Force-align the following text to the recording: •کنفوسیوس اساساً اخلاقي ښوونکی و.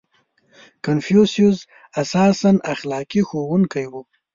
•کنفوسیوس 0.85 1.57
اساساً 2.01 2.51
اخلاقي 2.73 3.21
ښوونکی 3.29 3.85
و. 3.91 3.93